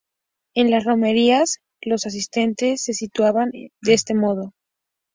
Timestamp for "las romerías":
0.71-1.59